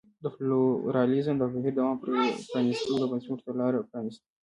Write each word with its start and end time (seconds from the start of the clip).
د 0.23 0.25
پلورالېزم 0.35 1.35
د 1.39 1.43
بهیر 1.53 1.73
دوام 1.79 1.95
پرانیستو 2.53 3.09
بنسټونو 3.11 3.41
ته 3.45 3.51
لار 3.59 3.73
پرانېسته. 3.89 4.25